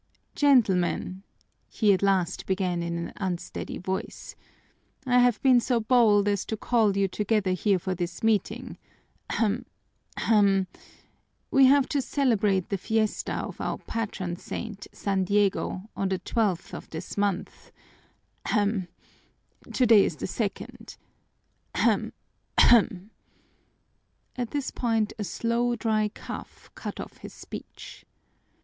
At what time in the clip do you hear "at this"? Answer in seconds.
24.35-24.71